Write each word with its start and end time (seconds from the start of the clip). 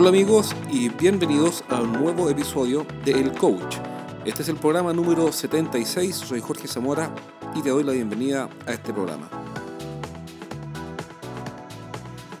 Hola 0.00 0.10
amigos 0.10 0.54
y 0.70 0.90
bienvenidos 0.90 1.64
a 1.68 1.82
un 1.82 1.92
nuevo 1.92 2.30
episodio 2.30 2.86
de 3.04 3.10
El 3.10 3.32
Coach. 3.32 3.78
Este 4.24 4.42
es 4.42 4.48
el 4.48 4.54
programa 4.54 4.92
número 4.92 5.32
76, 5.32 6.14
soy 6.14 6.40
Jorge 6.40 6.68
Zamora 6.68 7.12
y 7.56 7.62
te 7.62 7.70
doy 7.70 7.82
la 7.82 7.90
bienvenida 7.90 8.48
a 8.64 8.74
este 8.74 8.92
programa. 8.92 9.28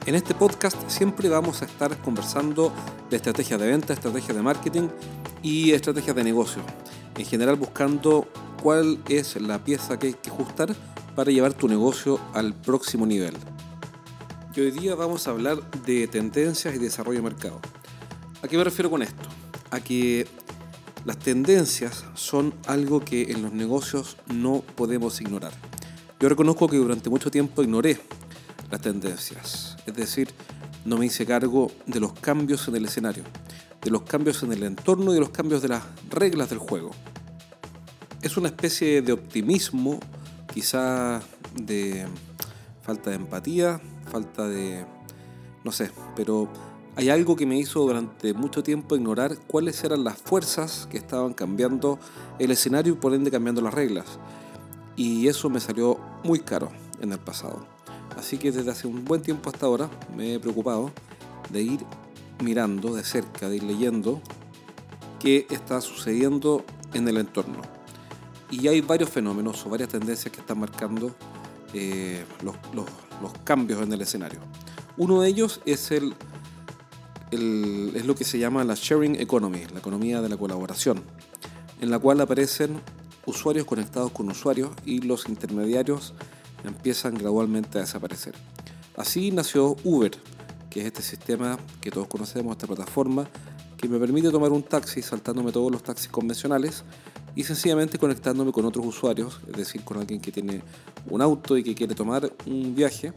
En 0.06 0.14
este 0.14 0.34
podcast 0.34 0.88
siempre 0.88 1.28
vamos 1.28 1.60
a 1.60 1.64
estar 1.64 1.98
conversando 1.98 2.72
de 3.10 3.16
estrategias 3.16 3.58
de 3.58 3.66
venta, 3.66 3.92
estrategias 3.92 4.36
de 4.36 4.42
marketing 4.44 4.88
y 5.42 5.72
estrategias 5.72 6.14
de 6.14 6.22
negocio. 6.22 6.62
En 7.16 7.26
general 7.26 7.56
buscando 7.56 8.28
cuál 8.62 9.00
es 9.08 9.34
la 9.34 9.58
pieza 9.64 9.98
que 9.98 10.06
hay 10.06 10.14
que 10.14 10.30
ajustar 10.30 10.76
para 11.16 11.32
llevar 11.32 11.54
tu 11.54 11.66
negocio 11.66 12.20
al 12.34 12.54
próximo 12.54 13.04
nivel. 13.04 13.34
Hoy 14.60 14.72
día 14.72 14.96
vamos 14.96 15.28
a 15.28 15.30
hablar 15.30 15.70
de 15.86 16.08
tendencias 16.08 16.74
y 16.74 16.78
desarrollo 16.78 17.18
de 17.18 17.30
mercado. 17.30 17.60
¿A 18.42 18.48
qué 18.48 18.58
me 18.58 18.64
refiero 18.64 18.90
con 18.90 19.02
esto? 19.02 19.28
A 19.70 19.78
que 19.78 20.26
las 21.04 21.16
tendencias 21.16 22.04
son 22.14 22.52
algo 22.66 22.98
que 22.98 23.30
en 23.30 23.42
los 23.42 23.52
negocios 23.52 24.16
no 24.26 24.64
podemos 24.74 25.20
ignorar. 25.20 25.52
Yo 26.18 26.28
reconozco 26.28 26.66
que 26.66 26.76
durante 26.76 27.08
mucho 27.08 27.30
tiempo 27.30 27.62
ignoré 27.62 28.00
las 28.68 28.80
tendencias, 28.80 29.76
es 29.86 29.94
decir, 29.94 30.30
no 30.84 30.98
me 30.98 31.06
hice 31.06 31.24
cargo 31.24 31.70
de 31.86 32.00
los 32.00 32.12
cambios 32.14 32.66
en 32.66 32.74
el 32.74 32.86
escenario, 32.86 33.22
de 33.80 33.90
los 33.92 34.02
cambios 34.02 34.42
en 34.42 34.52
el 34.52 34.64
entorno 34.64 35.12
y 35.12 35.14
de 35.14 35.20
los 35.20 35.30
cambios 35.30 35.62
de 35.62 35.68
las 35.68 35.84
reglas 36.10 36.50
del 36.50 36.58
juego. 36.58 36.90
Es 38.22 38.36
una 38.36 38.48
especie 38.48 39.02
de 39.02 39.12
optimismo, 39.12 40.00
quizá 40.52 41.22
de 41.54 42.06
falta 42.82 43.10
de 43.10 43.16
empatía, 43.16 43.80
falta 44.08 44.48
de... 44.48 44.84
no 45.64 45.72
sé, 45.72 45.90
pero 46.16 46.48
hay 46.98 47.10
algo 47.10 47.36
que 47.36 47.46
me 47.46 47.56
hizo 47.56 47.80
durante 47.80 48.34
mucho 48.34 48.64
tiempo 48.64 48.96
ignorar 48.96 49.38
cuáles 49.46 49.84
eran 49.84 50.02
las 50.02 50.18
fuerzas 50.18 50.88
que 50.90 50.96
estaban 50.98 51.32
cambiando 51.32 51.98
el 52.40 52.50
escenario 52.50 52.94
y 52.94 52.96
por 52.96 53.14
ende 53.14 53.30
cambiando 53.30 53.60
las 53.60 53.72
reglas. 53.72 54.18
Y 54.96 55.28
eso 55.28 55.48
me 55.48 55.60
salió 55.60 56.00
muy 56.24 56.40
caro 56.40 56.70
en 57.00 57.12
el 57.12 57.20
pasado. 57.20 57.64
Así 58.16 58.36
que 58.36 58.50
desde 58.50 58.72
hace 58.72 58.88
un 58.88 59.04
buen 59.04 59.22
tiempo 59.22 59.48
hasta 59.48 59.66
ahora 59.66 59.88
me 60.16 60.34
he 60.34 60.40
preocupado 60.40 60.90
de 61.50 61.62
ir 61.62 61.86
mirando 62.42 62.94
de 62.94 63.04
cerca, 63.04 63.48
de 63.48 63.56
ir 63.56 63.62
leyendo 63.62 64.20
qué 65.20 65.46
está 65.50 65.80
sucediendo 65.80 66.64
en 66.94 67.06
el 67.06 67.18
entorno. 67.18 67.62
Y 68.50 68.66
hay 68.66 68.80
varios 68.80 69.10
fenómenos 69.10 69.64
o 69.64 69.70
varias 69.70 69.90
tendencias 69.90 70.32
que 70.32 70.40
están 70.40 70.58
marcando 70.58 71.14
eh, 71.74 72.24
los, 72.42 72.56
los 72.72 72.86
cambios 73.44 73.82
en 73.82 73.92
el 73.92 74.00
escenario. 74.00 74.40
Uno 74.96 75.20
de 75.20 75.28
ellos 75.28 75.60
es, 75.64 75.90
el, 75.90 76.14
es 77.30 78.06
lo 78.06 78.14
que 78.14 78.24
se 78.24 78.38
llama 78.38 78.64
la 78.64 78.74
sharing 78.74 79.20
economy, 79.20 79.64
la 79.72 79.78
economía 79.78 80.20
de 80.20 80.28
la 80.28 80.36
colaboración, 80.36 81.02
en 81.80 81.90
la 81.90 81.98
cual 81.98 82.20
aparecen 82.20 82.80
usuarios 83.26 83.66
conectados 83.66 84.10
con 84.10 84.28
usuarios 84.30 84.70
y 84.84 85.00
los 85.00 85.28
intermediarios 85.28 86.14
empiezan 86.64 87.14
gradualmente 87.14 87.78
a 87.78 87.82
desaparecer. 87.82 88.34
Así 88.96 89.30
nació 89.30 89.76
Uber, 89.84 90.12
que 90.70 90.80
es 90.80 90.86
este 90.86 91.02
sistema 91.02 91.58
que 91.80 91.90
todos 91.90 92.08
conocemos, 92.08 92.52
esta 92.52 92.66
plataforma, 92.66 93.28
que 93.76 93.88
me 93.88 93.98
permite 93.98 94.30
tomar 94.30 94.50
un 94.50 94.64
taxi 94.64 95.02
saltándome 95.02 95.52
todos 95.52 95.70
los 95.70 95.82
taxis 95.82 96.08
convencionales 96.08 96.82
y 97.34 97.44
sencillamente 97.44 97.98
conectándome 97.98 98.52
con 98.52 98.64
otros 98.64 98.84
usuarios, 98.86 99.40
es 99.46 99.56
decir, 99.56 99.82
con 99.82 99.98
alguien 99.98 100.20
que 100.20 100.32
tiene 100.32 100.62
un 101.08 101.22
auto 101.22 101.56
y 101.56 101.62
que 101.62 101.74
quiere 101.74 101.94
tomar 101.94 102.32
un 102.46 102.74
viaje 102.74 103.12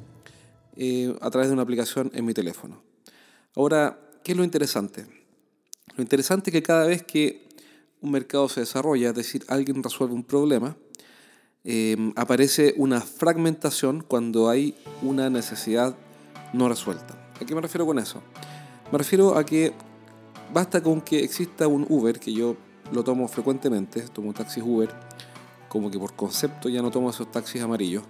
eh, 0.76 1.16
a 1.22 1.30
través 1.30 1.50
de 1.50 1.54
una 1.54 1.64
aplicación 1.64 2.12
en 2.14 2.26
mi 2.26 2.34
teléfono. 2.34 2.82
Ahora, 3.56 4.00
¿qué 4.24 4.32
es 4.32 4.38
lo 4.38 4.44
interesante? 4.44 5.06
Lo 5.96 6.02
interesante 6.02 6.50
es 6.50 6.54
que 6.54 6.64
cada 6.64 6.86
vez 6.86 7.04
que 7.04 7.48
un 8.02 8.12
mercado 8.12 8.48
se 8.50 8.62
desarrolla, 8.62 9.10
es 9.10 9.16
decir, 9.16 9.44
alguien 9.48 9.84
resuelve 9.84 10.14
un 10.14 10.24
problema, 10.24 10.76
eh, 11.64 12.14
aparece 12.16 12.74
una 12.78 13.02
fragmentación 13.02 14.02
cuando 14.08 14.50
hay 14.50 14.76
una 15.04 15.30
necesidad 15.30 15.96
no 16.54 16.68
resuelta. 16.68 17.18
¿A 17.40 17.46
qué 17.46 17.54
me 17.54 17.62
refiero 17.62 17.86
con 17.86 18.00
eso? 18.00 18.22
Me 18.92 18.98
refiero 18.98 19.38
a 19.38 19.46
que 19.46 19.74
basta 20.54 20.82
con 20.82 21.02
que 21.02 21.24
exista 21.24 21.68
un 21.68 21.86
Uber, 21.88 22.20
que 22.20 22.34
yo 22.34 22.56
lo 22.92 23.04
tomo 23.04 23.28
frecuentemente, 23.28 24.02
tomo 24.10 24.34
taxis 24.34 24.64
Uber, 24.64 24.90
como 25.70 25.90
que 25.90 25.98
por 25.98 26.14
concepto 26.14 26.70
ya 26.70 26.82
no 26.82 26.92
tomo 26.92 27.10
esos 27.10 27.32
taxis 27.32 27.62
amarillos. 27.62 28.04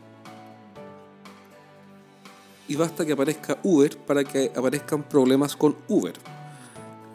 Y 2.68 2.75
basta 2.75 3.06
que 3.06 3.14
aparezca 3.14 3.58
Uber 3.64 3.97
para 3.97 4.24
que 4.24 4.52
aparezcan 4.56 5.03
problemas 5.03 5.56
con 5.56 5.75
Uber. 5.88 6.14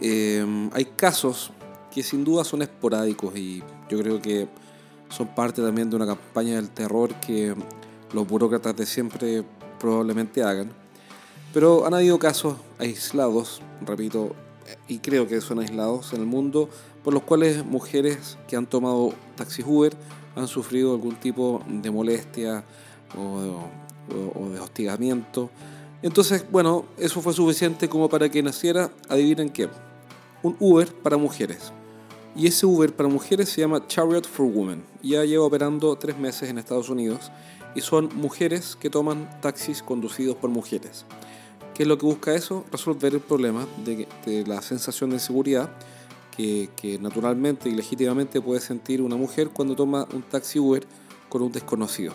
Em, 0.00 0.70
hay 0.74 0.84
casos 0.84 1.50
que 1.90 2.02
sin 2.02 2.24
duda 2.24 2.44
son 2.44 2.62
esporádicos 2.62 3.34
y 3.36 3.62
yo 3.88 3.98
creo 3.98 4.20
que 4.20 4.48
son 5.08 5.28
parte 5.28 5.62
también 5.62 5.88
de 5.88 5.96
una 5.96 6.06
campaña 6.06 6.56
del 6.56 6.68
terror 6.68 7.14
que 7.14 7.54
los 8.12 8.28
burócratas 8.28 8.76
de 8.76 8.86
siempre 8.86 9.44
probablemente 9.78 10.42
hagan. 10.42 10.70
Pero 11.54 11.86
han 11.86 11.94
habido 11.94 12.18
casos 12.18 12.56
aislados, 12.78 13.62
repito, 13.80 14.34
y 14.88 14.98
creo 14.98 15.26
que 15.26 15.40
son 15.40 15.60
aislados 15.60 16.12
en 16.12 16.20
el 16.20 16.26
mundo, 16.26 16.68
por 17.06 17.14
los 17.14 17.22
cuales 17.22 17.64
mujeres 17.64 18.36
que 18.48 18.56
han 18.56 18.66
tomado 18.66 19.12
taxis 19.36 19.64
Uber 19.64 19.92
han 20.34 20.48
sufrido 20.48 20.90
algún 20.90 21.14
tipo 21.14 21.62
de 21.68 21.88
molestia 21.88 22.64
o, 23.16 24.50
de 24.50 24.58
hostigamiento. 24.58 25.48
Entonces, 26.02 26.44
bueno, 26.50 26.84
eso 26.98 27.22
fue 27.22 27.32
suficiente 27.32 27.88
como 27.88 28.08
para 28.08 28.28
que 28.28 28.42
naciera, 28.42 28.90
adivinen 29.08 29.50
qué, 29.50 29.68
un 30.42 30.56
Uber 30.58 30.92
para 30.92 31.16
mujeres. 31.16 31.72
Y 32.34 32.48
ese 32.48 32.66
Uber 32.66 32.92
para 32.92 33.08
mujeres 33.08 33.50
se 33.50 33.60
llama 33.60 33.86
Chariot 33.86 34.26
for 34.26 34.46
Women. 34.46 34.82
Ya 35.00 35.24
lleva 35.24 35.44
operando 35.44 35.94
tres 35.94 36.18
meses 36.18 36.50
en 36.50 36.58
Estados 36.58 36.88
Unidos 36.88 37.30
y 37.76 37.82
son 37.82 38.10
mujeres 38.16 38.74
que 38.74 38.90
toman 38.90 39.30
taxis 39.40 39.80
conducidos 39.80 40.34
por 40.34 40.50
mujeres. 40.50 41.04
¿Qué 41.72 41.84
es 41.84 41.88
lo 41.88 41.98
que 41.98 42.06
busca 42.06 42.34
eso? 42.34 42.64
Resolver 42.72 43.14
el 43.14 43.20
problema 43.20 43.64
de, 43.84 44.08
de 44.26 44.44
la 44.44 44.60
sensación 44.60 45.10
de 45.10 45.16
inseguridad 45.16 45.70
que, 46.36 46.98
naturalmente 47.00 47.68
y 47.68 47.72
legítimamente 47.72 48.40
puede 48.40 48.60
sentir 48.60 49.00
una 49.00 49.16
mujer 49.16 49.50
cuando 49.50 49.74
toma 49.74 50.06
un 50.12 50.22
taxi 50.22 50.58
Uber 50.58 50.86
con 51.28 51.42
un 51.42 51.52
desconocido. 51.52 52.12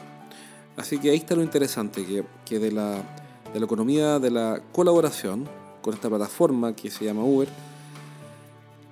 Así 0.77 0.99
que 0.99 1.09
ahí 1.09 1.17
está 1.17 1.35
lo 1.35 1.43
interesante, 1.43 2.05
que, 2.05 2.23
que 2.45 2.59
de, 2.59 2.71
la, 2.71 3.03
de 3.53 3.59
la 3.59 3.65
economía 3.65 4.19
de 4.19 4.31
la 4.31 4.61
colaboración 4.71 5.47
con 5.81 5.93
esta 5.93 6.09
plataforma 6.09 6.75
que 6.75 6.91
se 6.91 7.05
llama 7.05 7.23
Uber, 7.23 7.49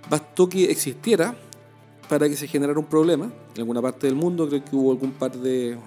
bastó 0.10 0.50
que 0.50 0.72
existiera 0.72 1.36
para 2.10 2.28
que 2.28 2.36
se 2.36 2.48
generara 2.48 2.80
un 2.80 2.88
problema. 2.88 3.32
En 3.54 3.62
alguna 3.62 3.82
parte 3.82 4.08
del 4.08 4.16
mundo 4.16 4.48
creo 4.48 4.66
que 4.66 4.76
hubo 4.76 4.92
algún 4.92 5.12
par 5.12 5.32
de 5.32 5.78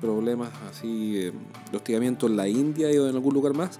problemas 0.00 0.48
así 0.70 1.18
eh, 1.18 1.32
de 1.70 1.76
hostigamiento 1.76 2.26
en 2.26 2.36
la 2.36 2.48
India 2.48 2.90
y 2.90 2.96
en 2.96 3.14
algún 3.14 3.34
lugar 3.34 3.54
más, 3.54 3.78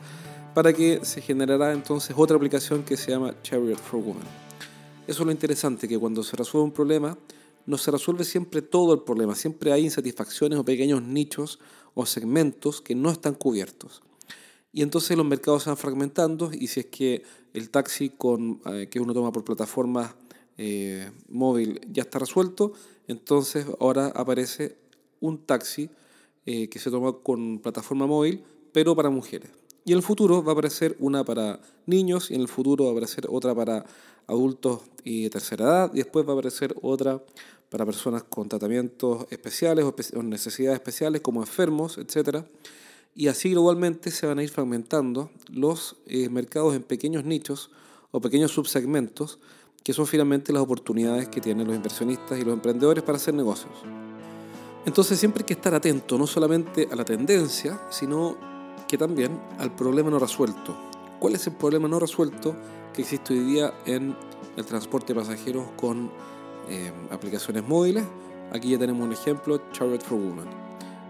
para 0.55 0.73
que 0.73 1.01
se 1.03 1.23
generara 1.23 1.73
entonces 1.73 2.15
otra 2.19 2.37
aplicación 2.37 2.83
que 2.83 2.97
se 2.97 3.11
llama 3.11 3.35
Chariot 3.43 3.79
for 3.79 4.01
Women. 4.01 4.50
Eso 5.11 5.25
es 5.25 5.27
lo 5.27 5.33
interesante, 5.33 5.89
que 5.89 5.99
cuando 5.99 6.23
se 6.23 6.37
resuelve 6.37 6.67
un 6.67 6.73
problema, 6.73 7.19
no 7.67 7.79
se 7.79 7.91
resuelve 7.91 8.23
siempre 8.23 8.63
todo 8.63 8.95
el 8.95 9.01
problema, 9.01 9.35
siempre 9.35 9.73
hay 9.73 9.83
insatisfacciones 9.83 10.57
o 10.57 10.65
pequeños 10.65 11.03
nichos 11.03 11.59
o 11.95 12.07
segmentos 12.07 12.81
que 12.81 12.95
no 12.95 13.11
están 13.11 13.35
cubiertos. 13.35 14.03
Y 14.73 14.83
entonces 14.83 15.17
los 15.17 15.27
mercados 15.27 15.65
se 15.65 15.71
van 15.71 15.77
fragmentando 15.77 16.53
y 16.53 16.69
si 16.69 16.79
es 16.79 16.87
que 16.87 17.25
el 17.55 17.71
taxi 17.71 18.13
eh, 18.67 18.87
que 18.89 19.01
uno 19.01 19.13
toma 19.13 19.33
por 19.33 19.43
plataforma 19.43 20.15
eh, 20.57 21.11
móvil 21.29 21.81
ya 21.91 22.05
está 22.05 22.21
resuelto, 22.21 22.73
entonces 23.09 23.67
ahora 23.81 24.13
aparece 24.15 24.77
un 25.19 25.45
taxi 25.45 25.91
eh, 26.47 26.69
que 26.69 26.79
se 26.79 26.89
toma 26.89 27.15
con 27.15 27.59
plataforma 27.59 28.07
móvil, 28.07 28.45
pero 28.73 28.95
para 28.95 29.11
mujeres. 29.11 29.60
Y 29.85 29.93
en 29.93 29.99
el 29.99 30.03
futuro 30.03 30.43
va 30.43 30.51
a 30.51 30.53
aparecer 30.53 30.97
una 30.99 31.25
para 31.25 31.61
niños 31.87 32.31
y 32.31 32.35
en 32.35 32.43
el 32.43 32.49
futuro 32.49 32.85
va 32.85 32.91
a 32.91 32.93
aparecer 32.93 33.27
otra 33.29 33.55
para 33.55 33.85
adultos 34.27 34.81
y 35.05 35.25
de 35.25 35.31
tercera 35.31 35.65
edad, 35.65 35.91
y 35.95 35.99
después 35.99 36.27
va 36.27 36.31
a 36.31 36.35
aparecer 36.35 36.75
otra 36.83 37.23
para 37.71 37.87
personas 37.87 38.25
con 38.25 38.49
tratamientos 38.49 39.27
especiales 39.31 39.85
o, 39.85 40.23
necesidades 40.23 40.79
especiales 40.79 41.21
como 41.23 41.41
enfermos, 41.41 41.99
etc. 41.99 42.45
Y 43.15 43.29
así 43.29 43.51
globalmente 43.51 44.11
se 44.11 44.27
van 44.27 44.39
a 44.39 44.43
ir 44.43 44.51
fragmentando 44.51 45.31
los 45.49 45.97
eh, 46.07 46.29
mercados 46.29 46.75
en 46.75 46.83
pequeños 46.83 47.25
nichos 47.25 47.71
o 48.11 48.21
pequeños 48.21 48.51
subsegmentos 48.51 49.39
que 49.83 49.93
son 49.93 50.07
finalmente 50.07 50.53
las 50.53 50.63
oportunidades 50.63 51.29
que 51.29 51.41
tienen 51.41 51.67
los 51.67 51.77
inversionistas 51.77 52.39
y 52.39 52.45
los 52.45 52.53
emprendedores 52.53 53.03
para 53.03 53.17
hacer 53.17 53.35
negocios. 53.35 53.73
Entonces 54.85 55.19
siempre 55.19 55.43
hay 55.43 55.47
que 55.47 55.55
estar 55.55 55.75
atento 55.75 56.19
no 56.19 56.27
solamente 56.27 56.89
a 56.91 56.97
la 56.97 57.05
tendencia, 57.05 57.81
sino 57.91 58.37
que 58.91 58.99
también 58.99 59.41
al 59.59 59.71
problema 59.71 60.11
no 60.11 60.19
resuelto. 60.19 60.77
¿Cuál 61.21 61.37
es 61.37 61.47
el 61.47 61.53
problema 61.53 61.87
no 61.87 62.01
resuelto 62.01 62.57
que 62.93 63.03
existe 63.03 63.35
hoy 63.35 63.41
día 63.41 63.73
en 63.87 64.17
el 64.57 64.65
transporte 64.65 65.15
de 65.15 65.21
pasajeros 65.21 65.69
con 65.77 66.11
eh, 66.69 66.91
aplicaciones 67.13 67.67
móviles. 67.67 68.03
Aquí 68.53 68.71
ya 68.71 68.79
tenemos 68.79 69.07
un 69.07 69.13
ejemplo, 69.13 69.61
Chariot 69.71 70.03
for 70.03 70.19
Women. 70.19 70.49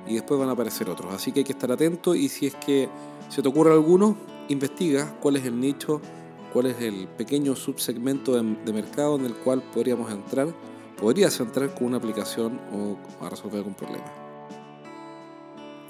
Y 0.07 0.15
después 0.15 0.39
van 0.39 0.51
a 0.51 0.53
aparecer 0.53 0.91
otros. 0.91 1.11
Así 1.15 1.33
que 1.33 1.41
hay 1.41 1.45
que 1.45 1.53
estar 1.53 1.73
atento 1.73 2.15
y 2.15 2.29
si 2.29 2.49
es 2.49 2.55
que 2.57 2.91
se 3.31 3.41
te 3.41 3.49
ocurre 3.49 3.73
alguno, 3.73 4.15
investiga 4.49 5.17
cuál 5.21 5.37
es 5.37 5.47
el 5.47 5.59
nicho 5.59 6.03
cuál 6.53 6.67
es 6.67 6.81
el 6.81 7.07
pequeño 7.07 7.55
subsegmento 7.55 8.33
de, 8.35 8.57
de 8.65 8.73
mercado 8.73 9.17
en 9.17 9.25
el 9.25 9.35
cual 9.35 9.63
podríamos 9.73 10.11
entrar, 10.11 10.49
podrías 11.01 11.39
entrar 11.39 11.73
con 11.75 11.87
una 11.87 11.99
aplicación 11.99 12.61
o 12.75 13.25
a 13.25 13.31
resolver 13.31 13.59
algún 13.59 13.75
problema. 13.75 14.20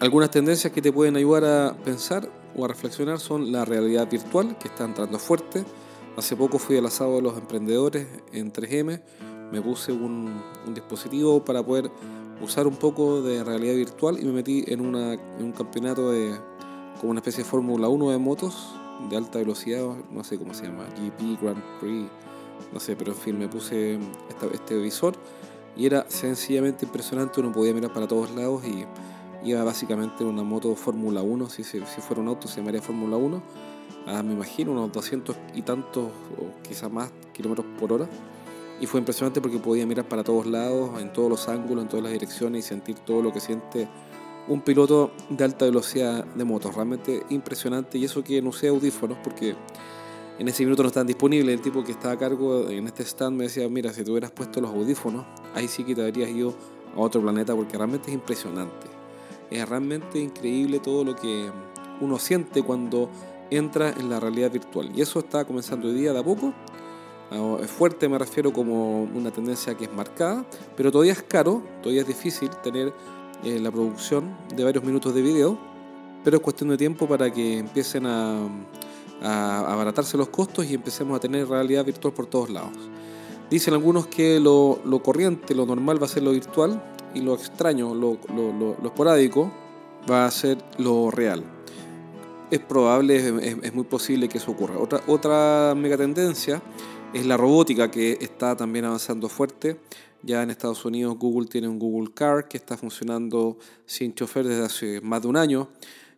Algunas 0.00 0.30
tendencias 0.30 0.72
que 0.72 0.80
te 0.80 0.90
pueden 0.90 1.16
ayudar 1.16 1.44
a 1.44 1.76
pensar 1.84 2.26
o 2.56 2.64
a 2.64 2.68
reflexionar 2.68 3.20
son 3.20 3.52
la 3.52 3.66
realidad 3.66 4.08
virtual, 4.10 4.56
que 4.56 4.68
está 4.68 4.84
entrando 4.84 5.18
fuerte. 5.18 5.62
Hace 6.16 6.36
poco 6.36 6.58
fui 6.58 6.78
al 6.78 6.86
asado 6.86 7.16
de 7.16 7.22
los 7.22 7.36
emprendedores 7.36 8.06
en 8.32 8.50
3M, 8.50 9.02
me 9.52 9.60
puse 9.60 9.92
un, 9.92 10.42
un 10.66 10.74
dispositivo 10.74 11.44
para 11.44 11.62
poder 11.62 11.90
usar 12.40 12.66
un 12.66 12.76
poco 12.76 13.20
de 13.20 13.44
realidad 13.44 13.74
virtual 13.74 14.18
y 14.18 14.24
me 14.24 14.32
metí 14.32 14.64
en, 14.68 14.80
una, 14.80 15.12
en 15.12 15.44
un 15.44 15.52
campeonato 15.52 16.10
de 16.10 16.34
como 16.98 17.10
una 17.10 17.20
especie 17.20 17.44
de 17.44 17.50
Fórmula 17.50 17.88
1 17.88 18.10
de 18.10 18.18
motos 18.18 18.74
de 19.10 19.18
alta 19.18 19.38
velocidad, 19.38 19.84
no 20.10 20.24
sé 20.24 20.38
cómo 20.38 20.54
se 20.54 20.64
llama, 20.64 20.84
GP, 20.96 21.42
Grand 21.42 21.62
Prix, 21.78 22.08
no 22.72 22.80
sé, 22.80 22.96
pero 22.96 23.12
en 23.12 23.18
fin, 23.18 23.38
me 23.38 23.48
puse 23.48 23.98
este 24.54 24.78
visor 24.78 25.14
y 25.76 25.84
era 25.84 26.06
sencillamente 26.08 26.86
impresionante, 26.86 27.40
uno 27.40 27.52
podía 27.52 27.74
mirar 27.74 27.92
para 27.92 28.08
todos 28.08 28.30
lados 28.30 28.64
y 28.64 28.86
iba 29.44 29.64
básicamente 29.64 30.24
una 30.24 30.42
moto 30.42 30.74
Fórmula 30.74 31.22
1, 31.22 31.48
si, 31.48 31.64
si, 31.64 31.80
fuera 31.80 32.22
un 32.22 32.28
auto 32.28 32.48
se 32.48 32.58
llamaría 32.58 32.82
Fórmula 32.82 33.16
1, 33.16 33.42
ah, 34.06 34.22
me 34.22 34.34
imagino 34.34 34.72
unos 34.72 34.92
200 34.92 35.36
y 35.54 35.62
tantos 35.62 36.04
o 36.38 36.62
quizás 36.62 36.90
más 36.90 37.10
kilómetros 37.32 37.66
por 37.78 37.92
hora. 37.92 38.08
Y 38.80 38.86
fue 38.86 38.98
impresionante 38.98 39.42
porque 39.42 39.58
podía 39.58 39.86
mirar 39.86 40.08
para 40.08 40.24
todos 40.24 40.46
lados, 40.46 41.00
en 41.00 41.12
todos 41.12 41.28
los 41.28 41.48
ángulos, 41.48 41.84
en 41.84 41.88
todas 41.88 42.02
las 42.02 42.12
direcciones 42.12 42.64
y 42.64 42.68
sentir 42.68 42.98
todo 43.00 43.20
lo 43.20 43.30
que 43.30 43.40
siente 43.40 43.88
un 44.48 44.62
piloto 44.62 45.10
de 45.28 45.44
alta 45.44 45.66
velocidad 45.66 46.24
de 46.24 46.44
moto. 46.44 46.70
Realmente 46.72 47.22
impresionante 47.28 47.98
y 47.98 48.04
eso 48.04 48.24
que 48.24 48.40
no 48.40 48.48
usé 48.48 48.68
audífonos 48.68 49.18
porque 49.22 49.54
en 50.38 50.48
ese 50.48 50.64
minuto 50.64 50.82
no 50.82 50.88
estaban 50.88 51.06
disponibles. 51.06 51.54
El 51.54 51.60
tipo 51.60 51.84
que 51.84 51.92
estaba 51.92 52.14
a 52.14 52.18
cargo 52.18 52.70
en 52.70 52.86
este 52.86 53.02
stand 53.02 53.36
me 53.36 53.44
decía, 53.44 53.68
mira, 53.68 53.92
si 53.92 54.02
te 54.02 54.10
hubieras 54.10 54.30
puesto 54.30 54.62
los 54.62 54.70
audífonos, 54.70 55.26
ahí 55.54 55.68
sí 55.68 55.84
que 55.84 55.94
te 55.94 56.02
habrías 56.02 56.30
ido 56.30 56.54
a 56.96 57.00
otro 57.00 57.20
planeta 57.20 57.54
porque 57.54 57.76
realmente 57.76 58.08
es 58.08 58.14
impresionante. 58.14 58.99
Es 59.50 59.68
realmente 59.68 60.18
increíble 60.18 60.78
todo 60.78 61.04
lo 61.04 61.16
que 61.16 61.50
uno 62.00 62.18
siente 62.18 62.62
cuando 62.62 63.08
entra 63.50 63.90
en 63.90 64.08
la 64.08 64.20
realidad 64.20 64.50
virtual. 64.52 64.90
Y 64.94 65.00
eso 65.00 65.18
está 65.18 65.44
comenzando 65.44 65.88
hoy 65.88 65.94
día 65.94 66.12
de 66.12 66.20
a 66.20 66.22
poco 66.22 66.54
Ah, 67.30 67.58
es 67.62 67.70
fuerte, 67.70 68.08
me 68.08 68.18
refiero 68.18 68.52
como 68.52 69.04
una 69.04 69.30
tendencia 69.30 69.76
que 69.76 69.84
es 69.84 69.92
marcada, 69.92 70.44
pero 70.76 70.90
todavía 70.90 71.12
es 71.12 71.22
caro, 71.22 71.62
todavía 71.80 72.02
es 72.02 72.08
difícil 72.08 72.50
tener 72.60 72.92
eh, 73.44 73.60
la 73.60 73.70
producción 73.70 74.36
de 74.56 74.64
varios 74.64 74.82
minutos 74.82 75.14
de 75.14 75.22
video, 75.22 75.56
pero 76.24 76.38
es 76.38 76.42
cuestión 76.42 76.70
de 76.70 76.76
tiempo 76.76 77.06
para 77.06 77.32
que 77.32 77.58
empiecen 77.58 78.06
a, 78.06 78.48
abaratarse 79.22 80.16
los 80.16 80.30
costos 80.30 80.64
y 80.64 80.74
empecemos 80.74 81.14
a 81.14 81.20
tener 81.20 81.46
realidad 81.46 81.84
virtual 81.84 82.14
por 82.14 82.26
todos 82.26 82.48
lados. 82.48 82.72
Dicen 83.50 83.74
algunos 83.74 84.06
que 84.06 84.40
lo, 84.40 84.80
corriente, 85.04 85.54
lo 85.54 85.66
normal 85.66 86.02
va 86.02 86.06
a 86.06 86.08
ser 86.08 86.22
lo 86.22 86.30
virtual 86.30 86.82
y 87.14 87.20
lo 87.20 87.34
extraño, 87.34 87.94
lo, 87.94 88.18
esporádico, 88.84 89.52
va 90.10 90.26
a 90.26 90.30
ser 90.30 90.58
lo 90.78 91.10
real. 91.10 91.44
Es 92.50 92.60
probable, 92.60 93.16
es, 93.16 93.56
es, 93.62 93.74
muy 93.74 93.84
posible 93.84 94.28
que 94.28 94.38
eso 94.38 94.50
ocurra. 94.50 94.78
Otra, 94.78 95.00
otra 95.06 95.74
mega 95.76 95.96
tendencia 95.96 96.60
es 97.12 97.26
la 97.26 97.36
robótica 97.36 97.90
que 97.90 98.18
está 98.20 98.56
también 98.56 98.84
avanzando 98.84 99.28
fuerte. 99.28 99.78
Ya 100.22 100.42
en 100.42 100.50
Estados 100.50 100.84
Unidos 100.84 101.16
Google 101.18 101.48
tiene 101.48 101.68
un 101.68 101.78
Google 101.78 102.12
Car 102.12 102.48
que 102.48 102.56
está 102.56 102.76
funcionando 102.76 103.56
sin 103.86 104.14
chofer 104.14 104.46
desde 104.46 104.64
hace 104.64 105.00
más 105.00 105.22
de 105.22 105.28
un 105.28 105.36
año. 105.36 105.68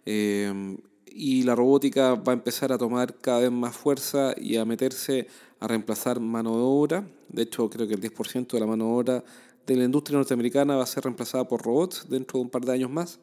Eh, 0.06 0.76
y 1.14 1.42
la 1.42 1.54
robótica 1.54 2.14
va 2.14 2.32
a 2.32 2.34
empezar 2.34 2.72
a 2.72 2.78
tomar 2.78 3.14
cada 3.16 3.40
vez 3.40 3.52
más 3.52 3.76
fuerza 3.76 4.34
y 4.36 4.56
a 4.56 4.64
meterse 4.64 5.28
a 5.60 5.68
reemplazar 5.68 6.20
mano 6.20 6.56
de 6.56 6.62
obra. 6.62 7.06
De 7.28 7.42
hecho, 7.42 7.68
creo 7.70 7.86
que 7.86 7.94
el 7.94 8.00
10% 8.00 8.48
de 8.48 8.60
la 8.60 8.66
mano 8.66 8.86
de 8.86 8.90
obra 8.92 9.24
de 9.66 9.76
la 9.76 9.84
industria 9.84 10.16
norteamericana 10.16 10.76
va 10.76 10.82
a 10.82 10.86
ser 10.86 11.04
reemplazada 11.04 11.46
por 11.46 11.62
robots 11.62 12.06
dentro 12.08 12.38
de 12.38 12.44
un 12.44 12.50
par 12.50 12.64
de 12.64 12.72
años 12.72 12.90
más. 12.90 13.18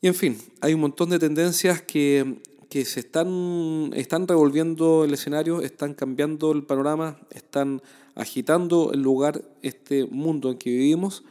Y 0.00 0.06
en 0.06 0.14
fin, 0.14 0.38
hay 0.60 0.74
un 0.74 0.80
montón 0.80 1.10
de 1.10 1.18
tendencias 1.18 1.80
que 1.82 2.40
que 2.74 2.84
se 2.84 2.98
están, 2.98 3.92
están 3.94 4.26
revolviendo 4.26 5.04
el 5.04 5.14
escenario, 5.14 5.60
están 5.60 5.94
cambiando 5.94 6.50
el 6.50 6.64
panorama, 6.64 7.20
están 7.30 7.80
agitando 8.16 8.90
el 8.92 9.00
lugar, 9.00 9.44
este 9.62 10.06
mundo 10.06 10.50
en 10.50 10.58
que 10.58 10.70
vivimos 10.70 11.22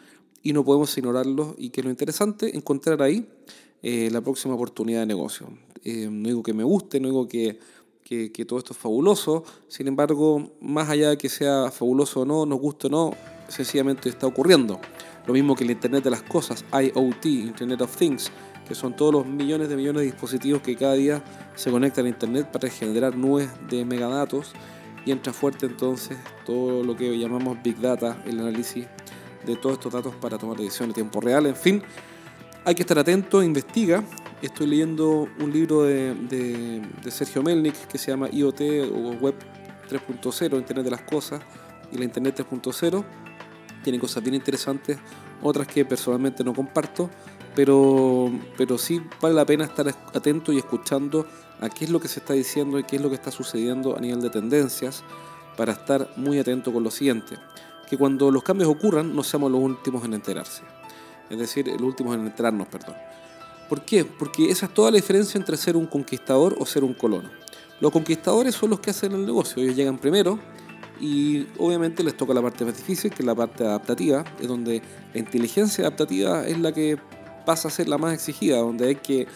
y 0.42 0.54
no 0.54 0.64
podemos 0.64 0.98
ignorarlo 0.98 1.54
y 1.58 1.70
que 1.70 1.82
es 1.82 1.86
lo 1.86 1.92
interesante, 1.92 2.56
encontrar 2.56 3.02
ahí 3.02 3.28
eh, 3.82 4.08
la 4.10 4.22
próxima 4.22 4.56
oportunidad 4.56 5.02
de 5.02 5.08
negocio. 5.08 5.50
Eh, 5.84 6.08
no 6.10 6.30
digo 6.30 6.44
que 6.44 6.54
me 6.54 6.64
guste, 6.64 7.02
no 7.02 7.10
digo 7.10 7.28
que, 7.28 7.60
que, 8.06 8.32
que, 8.32 8.46
todo 8.46 8.60
esto 8.60 8.72
es 8.72 8.80
fabuloso, 8.80 9.44
sin 9.68 9.90
embargo, 9.90 10.54
más 10.62 10.90
allá 10.90 11.10
de 11.10 11.18
que 11.18 11.28
sea 11.28 11.72
fabuloso 11.72 12.22
o 12.22 12.26
no, 12.26 12.46
nos 12.46 12.58
guste 12.58 12.88
o 12.88 12.90
no, 12.90 13.12
sencillamente 13.48 14.10
está 14.10 14.28
ocurriendo. 14.28 14.80
Lo 15.26 15.34
mismo 15.34 15.56
que 15.56 15.64
el 15.64 15.72
Internet 15.72 16.04
de 16.04 16.10
las 16.10 16.24
Cosas, 16.24 16.66
IoT, 16.74 17.26
Internet 17.26 17.82
of 17.82 17.96
Things, 17.96 18.32
que 18.68 18.76
son 18.76 18.96
todos 18.96 19.14
los 19.14 19.26
millones 19.26 19.70
de 19.70 19.76
millones 19.76 20.02
de 20.02 20.06
dispositivos 20.06 20.62
que 20.62 20.76
cada 20.76 20.94
día 20.94 21.24
se 21.56 21.72
conectan 21.72 22.06
a 22.06 22.10
Internet 22.10 22.50
para 22.52 22.70
generar 22.70 23.16
nubes 23.16 23.50
de 23.70 23.86
megadatos 23.86 24.54
y 25.06 25.12
entra 25.12 25.34
fuerte 25.34 25.66
entonces 25.66 26.18
todo 26.46 26.84
lo 26.84 26.96
que 26.96 27.18
llamamos 27.18 27.58
Big 27.62 27.80
Data, 27.80 28.22
el 28.26 28.40
análisis 28.40 28.86
de 29.46 29.56
todos 29.56 29.74
estos 29.74 29.92
datos 29.92 30.16
para 30.16 30.38
tomar 30.38 30.58
decisiones 30.58 30.90
en 30.90 30.96
tiempo 30.96 31.20
real. 31.20 31.46
En 31.46 31.56
fin, 31.56 31.84
hay 32.64 32.76
que 32.76 32.84
estar 32.84 32.98
atento, 32.98 33.44
investiga. 33.44 34.04
Estoy 34.42 34.68
leyendo 34.68 35.28
un 35.40 35.52
libro 35.52 35.84
de, 35.84 36.14
de, 36.14 37.12
Sergio 37.12 37.44
Melnik 37.44 37.76
que 37.88 37.98
se 37.98 38.12
llama 38.12 38.30
IoT 38.30 38.62
o 38.94 39.12
Web 39.22 39.36
3.0, 39.90 40.58
Internet 40.58 40.86
de 40.86 40.92
las 40.92 41.02
Cosas 41.02 41.42
y 41.92 41.98
la 41.98 42.06
Internet 42.06 42.40
3.0. 42.40 43.04
Tiene 43.84 44.00
cosas 44.00 44.24
bien 44.24 44.36
interesantes, 44.36 44.98
otras 45.42 45.68
que 45.68 45.84
personalmente 45.86 46.44
no 46.44 46.54
comparto, 46.54 47.10
pero, 47.56 48.32
pero 48.58 48.78
sí 48.78 49.02
vale 49.22 49.36
la 49.36 49.46
pena 49.46 49.66
estar 49.66 49.88
atento 49.88 50.52
y 50.52 50.58
escuchando 50.58 51.28
a 51.62 51.70
qué 51.70 51.86
es 51.86 51.92
lo 51.92 52.00
que 52.00 52.08
se 52.08 52.20
está 52.20 52.34
diciendo 52.34 52.80
y 52.80 52.84
qué 52.84 52.96
es 52.96 53.02
lo 53.02 53.10
que 53.10 53.16
está 53.16 53.32
sucediendo 53.32 53.96
a 53.96 54.00
nivel 54.00 54.22
de 54.22 54.30
tendencias 54.30 55.04
para 55.56 55.74
estar 55.74 56.10
muy 56.16 56.40
atento 56.40 56.74
con 56.74 56.84
lo 56.84 56.92
siguiente, 56.92 57.36
que 57.90 57.98
cuando 57.98 58.32
los 58.32 58.44
cambios 58.44 58.70
ocurran 58.70 59.16
no 59.16 59.24
seamos 59.24 59.52
los 59.52 59.62
últimos 59.62 60.04
en 60.06 60.14
enterarse, 60.14 60.64
es 61.30 61.38
decir, 61.38 61.68
los 61.68 61.82
últimos 61.82 62.16
en 62.16 62.26
enterarnos, 62.26 62.68
perdón. 62.68 62.96
¿Por 63.70 63.86
qué? 63.86 64.06
Porque 64.06 64.50
esa 64.50 64.66
es 64.66 64.74
toda 64.74 64.92
la 64.92 64.96
diferencia 64.96 65.38
entre 65.38 65.58
ser 65.58 65.78
un 65.78 65.88
conquistador 65.88 66.56
o 66.60 66.66
ser 66.66 66.84
un 66.84 66.94
colono. 66.94 67.30
Los 67.80 67.92
conquistadores 67.92 68.56
son 68.56 68.72
los 68.72 68.80
que 68.80 68.92
hacen 68.92 69.14
el 69.14 69.26
negocio, 69.26 69.62
ellos 69.62 69.76
llegan 69.76 69.98
primero 69.98 70.40
y 71.00 71.48
obviamente 71.58 72.04
les 72.04 72.16
toca 72.16 72.34
la 72.34 72.42
parte 72.42 72.66
más 72.66 72.78
difícil, 72.78 73.12
que 73.12 73.24
es 73.24 73.26
la 73.26 73.36
parte 73.36 73.64
adaptativa, 73.64 74.24
es 74.40 74.48
donde 74.48 74.82
la 75.14 75.20
inteligencia 75.20 75.86
adaptativa 75.86 76.46
es 76.46 76.60
la 76.60 76.72
que 76.72 76.98
pasa 77.46 77.68
a 77.68 77.72
ser 77.72 77.90
la 77.90 77.98
más 77.98 78.14
exigida, 78.14 78.58
donde 78.58 78.88
hay 78.88 78.96
que 78.96 79.28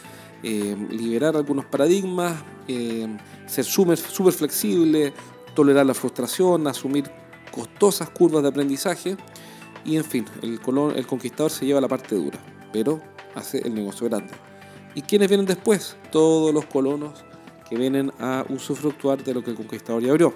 eh, 0.44 0.88
liberar 0.90 1.36
algunos 1.36 1.66
paradigmas, 1.66 2.36
eh, 2.68 3.08
ser 3.48 3.66
súper 3.66 3.98
flexible, 3.98 5.14
tolerar 5.56 5.86
la 5.86 5.94
frustración, 5.94 6.68
asumir 6.68 7.10
costosas 7.52 8.10
curvas 8.10 8.44
de 8.44 8.50
aprendizaje 8.50 9.18
y 9.84 9.96
en 9.96 10.04
fin, 10.04 10.26
el, 10.42 10.60
el 10.96 11.08
conquistador 11.08 11.50
se 11.50 11.66
lleva 11.66 11.82
la 11.82 11.88
parte 11.88 12.16
dura, 12.16 12.38
pero 12.72 13.02
hace 13.36 13.60
el 13.60 13.74
negocio 13.74 14.08
grande. 14.08 14.34
¿Y 14.96 15.02
quiénes 15.02 15.28
vienen 15.30 15.46
después? 15.46 15.96
Todos 16.12 16.54
los 16.54 16.66
colonos 16.66 17.24
que 17.70 17.78
vienen 17.78 18.12
a 18.20 18.46
usufructuar 18.50 19.24
de 19.24 19.34
lo 19.34 19.44
que 19.44 19.52
el 19.52 19.56
conquistador 19.56 20.02
ya 20.02 20.12
abrió. 20.12 20.34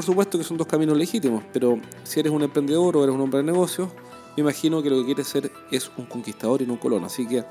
Por 0.00 0.06
supuesto 0.06 0.38
que 0.38 0.44
son 0.44 0.56
dos 0.56 0.66
caminos 0.66 0.96
legítimos, 0.96 1.44
pero 1.52 1.78
si 2.04 2.20
eres 2.20 2.32
un 2.32 2.42
emprendedor 2.42 2.96
o 2.96 3.04
eres 3.04 3.14
un 3.14 3.20
hombre 3.20 3.40
de 3.40 3.44
negocios, 3.44 3.90
me 4.34 4.40
imagino 4.40 4.82
que 4.82 4.88
lo 4.88 4.96
que 4.96 5.04
quieres 5.04 5.28
ser 5.28 5.52
es 5.70 5.90
un 5.98 6.06
conquistador 6.06 6.62
y 6.62 6.66
no 6.66 6.72
un 6.72 6.78
colono. 6.78 7.04
Así 7.04 7.26
que 7.26 7.44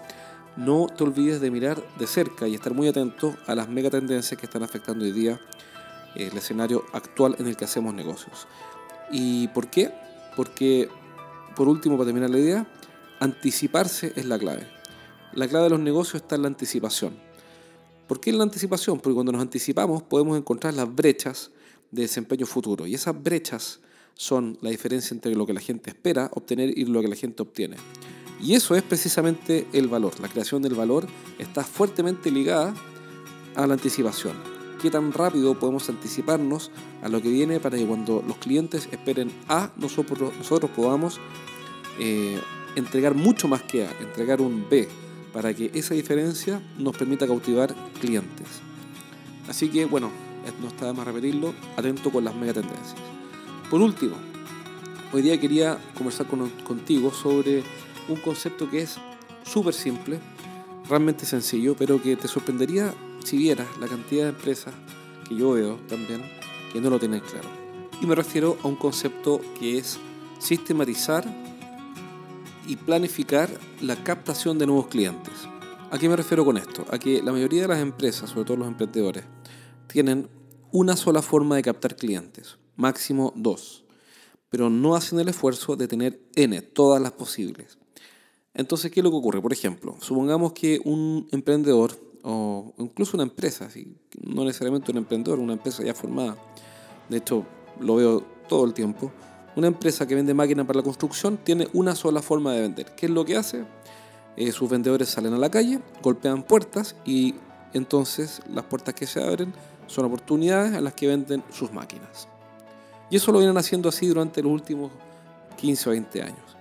no 0.58 0.88
te 0.88 1.03
olvides 1.03 1.41
de 1.41 1.51
mirar 1.51 1.79
de 2.00 2.08
cerca 2.08 2.48
y 2.48 2.56
estar 2.56 2.74
muy 2.74 2.88
atento 2.88 3.36
a 3.46 3.53
las 3.53 3.70
megatendencias 3.70 4.36
que 4.39 4.48
están 4.48 4.63
afectando 4.63 5.06
hoy 5.06 5.12
día 5.12 5.39
el 6.15 6.36
escenario 6.36 6.86
actual 6.91 7.36
en 7.38 7.46
el 7.46 7.56
que 7.56 7.65
hacemos 7.65 7.94
negocios. 7.94 8.48
¿Y 9.12 9.48
por 9.50 9.68
qué? 9.68 9.91
Porque, 10.36 10.89
por 11.56 11.68
último, 11.68 11.98
para 11.98 12.08
terminar 12.08 12.32
la 12.32 12.39
idea, 12.39 12.68
anticiparse 13.20 14.12
es 14.15 14.25
la 14.25 14.39
clave. 14.39 14.65
La 15.34 15.48
clave 15.48 15.65
de 15.65 15.70
los 15.70 15.82
negocios 15.82 16.24
está 16.24 16.34
en 16.34 16.41
la 16.41 16.48
anticipación. 16.48 17.13
¿Por 18.08 18.20
qué 18.20 18.32
en 18.32 18.39
la 18.39 18.44
anticipación? 18.44 19.00
Porque 19.00 19.13
cuando 19.13 19.34
nos 19.34 19.41
anticipamos 19.44 20.01
podemos 20.01 20.36
encontrar 20.36 20.74
las 20.74 20.91
brechas 20.91 21.51
de 21.91 22.03
desempeño 22.03 22.46
futuro. 22.46 22.86
Y 22.88 22.96
esas 22.96 23.22
brechas 23.22 23.79
son 24.13 24.58
la 24.62 24.69
diferencia 24.69 25.13
entre 25.13 25.36
lo 25.36 25.46
que 25.46 25.53
la 25.53 25.62
gente 25.62 25.89
espera 25.89 26.29
obtener 26.34 26.77
y 26.77 26.86
lo 26.86 27.01
que 27.01 27.08
la 27.08 27.15
gente 27.15 27.41
obtiene. 27.41 27.77
Y 28.41 28.53
eso 28.53 28.75
es 28.75 28.84
precisamente 28.84 29.67
el 29.74 29.88
valor. 29.88 30.19
La 30.19 30.29
creación 30.29 30.62
del 30.62 30.75
valor 30.75 31.08
está 31.38 31.63
fuertemente 31.63 32.31
ligada 32.31 32.74
a 33.55 33.67
la 33.67 33.74
anticipación. 33.74 34.36
¿Qué 34.81 34.89
tan 34.89 35.12
rápido 35.12 35.60
podemos 35.60 35.89
anticiparnos 35.89 36.72
a 37.01 37.10
lo 37.10 37.22
que 37.22 37.29
viene 37.29 37.60
para 37.60 37.77
que 37.77 37.86
cuando 37.86 38.24
los 38.25 38.38
clientes 38.38 38.88
esperen 38.91 39.31
A, 39.50 39.72
nosotros, 39.75 40.31
nosotros 40.38 40.72
podamos 40.74 41.19
eh, 42.00 42.39
entregar 42.75 43.13
mucho 43.13 43.50
más 43.50 43.62
que 43.63 43.86
A, 43.86 43.91
entregar 44.00 44.39
un 44.39 44.67
B, 44.69 44.88
para 45.34 45.53
que 45.53 45.69
esa 45.74 45.93
diferencia 45.93 46.62
nos 46.77 46.96
permita 46.96 47.27
cautivar 47.27 47.75
clientes? 48.00 48.48
Así 49.50 49.69
que, 49.69 49.86
bueno, 49.86 50.12
no 50.62 50.68
está 50.68 50.88
de 50.88 50.94
más 50.94 51.06
repetirlo, 51.06 51.53
atento 51.77 52.12
con 52.12 52.24
las 52.24 52.36
megatendencias. 52.36 52.96
Por 53.70 53.82
último, 53.82 54.15
hoy 55.13 55.22
día 55.22 55.39
quería 55.39 55.77
conversar 55.96 56.27
contigo 56.27 57.12
sobre 57.12 57.63
un 58.08 58.18
concepto 58.18 58.70
que 58.70 58.82
es 58.82 58.98
súper 59.44 59.74
simple, 59.74 60.20
realmente 60.88 61.25
sencillo, 61.25 61.75
pero 61.77 62.01
que 62.01 62.15
te 62.15 62.27
sorprendería 62.27 62.94
si 63.24 63.38
vieras 63.38 63.68
la 63.79 63.88
cantidad 63.88 64.24
de 64.24 64.29
empresas 64.29 64.74
que 65.27 65.36
yo 65.36 65.51
veo 65.51 65.75
también 65.88 66.24
que 66.72 66.82
no 66.82 66.89
lo 66.89 67.00
tienen 67.00 67.20
claro. 67.20 67.48
Y 68.01 68.06
me 68.06 68.15
refiero 68.15 68.58
a 68.63 68.68
un 68.68 68.75
concepto 68.75 69.41
que 69.60 69.77
es 69.77 70.00
sistematizar 70.39 71.25
y 72.68 72.75
planificar 72.75 73.50
la 73.82 74.03
captación 74.03 74.58
de 74.58 74.68
nuevos 74.68 74.88
clientes. 74.88 75.34
¿A 75.91 75.98
qué 75.98 76.08
me 76.08 76.15
refiero 76.15 76.46
con 76.46 76.58
esto? 76.58 76.86
A 76.91 77.00
que 77.00 77.22
la 77.22 77.32
mayoría 77.32 77.63
de 77.63 77.68
las 77.68 77.79
empresas, 77.79 78.29
sobre 78.29 78.46
todo 78.46 78.58
los 78.58 78.68
emprendedores, 78.68 79.24
tienen 79.88 80.29
una 80.71 80.95
sola 80.95 81.21
forma 81.21 81.55
de 81.55 81.63
captar 81.63 81.95
clientes, 81.95 82.57
máximo 82.75 83.33
dos, 83.35 83.83
pero 84.49 84.69
no 84.69 84.95
hacen 84.95 85.19
el 85.19 85.29
esfuerzo 85.29 85.75
de 85.75 85.88
tener 85.88 86.21
N, 86.35 86.61
todas 86.61 87.01
las 87.01 87.11
posibles. 87.11 87.77
Entonces, 88.53 88.91
¿qué 88.91 88.99
es 88.99 89.03
lo 89.03 89.11
que 89.11 89.17
ocurre? 89.17 89.41
Por 89.41 89.53
ejemplo, 89.53 89.95
supongamos 89.99 90.53
que 90.53 90.81
un 90.83 91.27
emprendedor 91.31 91.97
o 92.23 92.73
incluso 92.77 93.15
una 93.15 93.23
empresa, 93.23 93.69
no 94.21 94.43
necesariamente 94.43 94.91
un 94.91 94.97
emprendedor, 94.97 95.39
una 95.39 95.53
empresa 95.53 95.83
ya 95.83 95.93
formada, 95.93 96.38
de 97.07 97.17
hecho 97.17 97.45
lo 97.79 97.95
veo 97.95 98.21
todo 98.47 98.65
el 98.65 98.73
tiempo, 98.73 99.11
una 99.55 99.67
empresa 99.67 100.07
que 100.07 100.15
vende 100.15 100.33
máquinas 100.33 100.65
para 100.65 100.77
la 100.77 100.83
construcción 100.83 101.38
tiene 101.38 101.67
una 101.73 101.95
sola 101.95 102.21
forma 102.21 102.53
de 102.53 102.61
vender. 102.61 102.95
¿Qué 102.95 103.07
es 103.07 103.11
lo 103.11 103.25
que 103.25 103.35
hace? 103.35 103.65
Eh, 104.35 104.51
sus 104.51 104.69
vendedores 104.69 105.09
salen 105.09 105.33
a 105.33 105.38
la 105.38 105.49
calle, 105.49 105.79
golpean 106.01 106.43
puertas 106.43 106.95
y 107.05 107.35
entonces 107.73 108.41
las 108.53 108.65
puertas 108.65 108.93
que 108.93 109.05
se 109.05 109.21
abren 109.21 109.53
son 109.89 110.05
oportunidades 110.05 110.74
a 110.74 110.81
las 110.81 110.93
que 110.93 111.08
venden 111.08 111.43
sus 111.51 111.72
máquinas. 111.74 112.27
Y 113.10 113.15
eso 113.17 113.31
lo 113.31 113.39
vienen 113.39 113.58
haciendo 113.58 113.89
así 113.89 114.08
durante 114.08 114.41
los 114.41 114.51
últimos 114.51 114.91
15 115.58 115.89
o 115.89 115.91
20 115.91 116.22
años. 116.22 116.58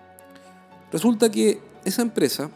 Resulta 0.90 1.30
que 1.30 1.60
esa 1.84 2.02
empresa 2.02 2.50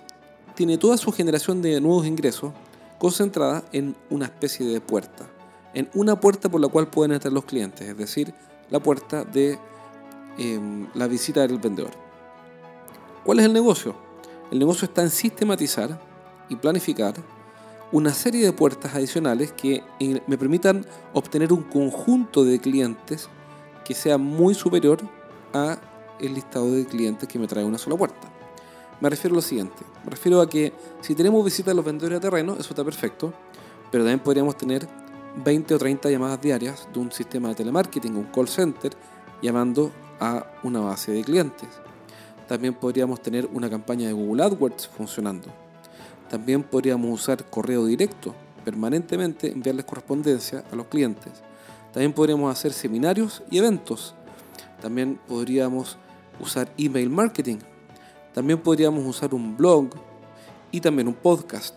tiene 0.54 0.78
toda 0.78 0.96
su 0.96 1.12
generación 1.12 1.62
de 1.62 1.80
nuevos 1.80 2.06
ingresos 2.06 2.52
concentrada 2.98 3.64
en 3.72 3.94
una 4.10 4.26
especie 4.26 4.66
de 4.66 4.80
puerta, 4.80 5.26
en 5.74 5.90
una 5.94 6.18
puerta 6.18 6.48
por 6.48 6.60
la 6.60 6.68
cual 6.68 6.88
pueden 6.88 7.12
entrar 7.12 7.32
los 7.32 7.44
clientes, 7.44 7.88
es 7.88 7.96
decir, 7.96 8.32
la 8.70 8.80
puerta 8.80 9.24
de 9.24 9.58
em, 10.38 10.86
la 10.94 11.06
visita 11.06 11.40
del 11.40 11.58
vendedor. 11.58 11.90
¿Cuál 13.24 13.40
es 13.40 13.46
el 13.46 13.52
negocio? 13.52 13.94
El 14.50 14.58
negocio 14.58 14.86
está 14.86 15.02
en 15.02 15.10
sistematizar 15.10 16.00
y 16.48 16.56
planificar 16.56 17.14
una 17.92 18.14
serie 18.14 18.44
de 18.44 18.52
puertas 18.52 18.94
adicionales 18.94 19.52
que 19.52 19.84
eh, 20.00 20.22
me 20.26 20.38
permitan 20.38 20.84
obtener 21.12 21.52
un 21.52 21.62
conjunto 21.62 22.42
de 22.42 22.58
clientes 22.58 23.28
que 23.84 23.94
sea 23.94 24.16
muy 24.16 24.54
superior 24.54 24.98
a 25.52 25.78
el 26.18 26.34
listado 26.34 26.70
de 26.72 26.86
clientes 26.86 27.28
que 27.28 27.38
me 27.38 27.46
trae 27.46 27.64
una 27.64 27.78
sola 27.78 27.96
puerta. 27.96 28.28
Me 29.00 29.10
refiero 29.10 29.34
a 29.34 29.36
lo 29.36 29.42
siguiente, 29.42 29.82
me 30.04 30.10
refiero 30.10 30.40
a 30.40 30.48
que 30.48 30.72
si 31.00 31.14
tenemos 31.14 31.44
visitas 31.44 31.72
a 31.72 31.74
los 31.74 31.84
vendedores 31.84 32.20
de 32.20 32.30
terreno, 32.30 32.54
eso 32.54 32.70
está 32.70 32.84
perfecto, 32.84 33.34
pero 33.90 34.04
también 34.04 34.20
podríamos 34.20 34.56
tener 34.56 34.88
20 35.44 35.74
o 35.74 35.78
30 35.78 36.10
llamadas 36.10 36.40
diarias 36.40 36.88
de 36.92 37.00
un 37.00 37.10
sistema 37.10 37.48
de 37.48 37.56
telemarketing, 37.56 38.16
un 38.16 38.24
call 38.24 38.48
center, 38.48 38.92
llamando 39.42 39.90
a 40.20 40.46
una 40.62 40.80
base 40.80 41.12
de 41.12 41.24
clientes. 41.24 41.68
También 42.46 42.74
podríamos 42.74 43.20
tener 43.20 43.48
una 43.52 43.68
campaña 43.68 44.06
de 44.06 44.12
Google 44.12 44.44
AdWords 44.44 44.86
funcionando. 44.88 45.48
También 46.32 46.64
podríamos 46.64 47.12
usar 47.12 47.44
correo 47.44 47.84
directo, 47.84 48.34
permanentemente 48.64 49.52
enviarles 49.52 49.84
correspondencia 49.84 50.64
a 50.72 50.74
los 50.74 50.86
clientes. 50.86 51.32
También 51.92 52.12
podríamos 52.12 52.50
hacer 52.50 52.72
seminarios 52.72 53.44
y 53.50 53.58
eventos. 53.58 54.14
También 54.80 55.20
podríamos 55.28 55.96
usar 56.40 56.72
email 56.76 57.10
marketing 57.10 57.58
también 58.34 58.58
podríamos 58.60 59.04
usar 59.04 59.34
un 59.34 59.56
blog 59.56 59.90
y 60.70 60.80
también 60.80 61.06
un 61.06 61.14
podcast. 61.14 61.74